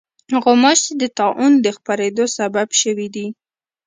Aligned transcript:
غوماشې 0.43 0.91
د 1.01 1.03
طاعون 1.17 1.53
د 1.65 1.67
خپرېدو 1.77 2.25
سبب 2.37 2.67
شوې 2.81 3.07
دي. 3.15 3.27